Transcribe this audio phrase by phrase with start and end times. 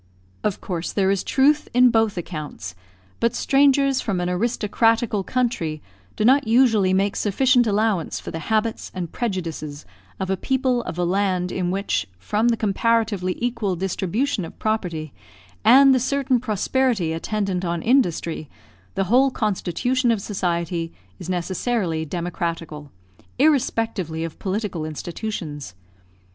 [0.43, 2.73] Of course there is truth in both accounts;
[3.19, 5.79] but strangers from an aristocratical country
[6.15, 9.85] do not usually make sufficient allowance for the habits and prejudices
[10.19, 15.13] of a people of a land, in which, from the comparatively equal distribution of property,
[15.63, 18.49] and the certain prosperity attendant on industry,
[18.95, 22.89] the whole constitution of society is necessarily democratical,
[23.37, 25.75] irrespectively of political institutions.